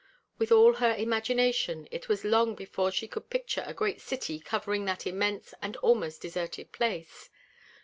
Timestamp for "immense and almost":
5.05-6.23